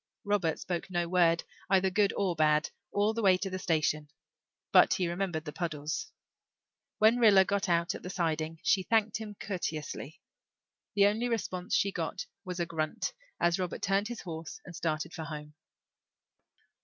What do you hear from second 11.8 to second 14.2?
got was a grunt as Robert turned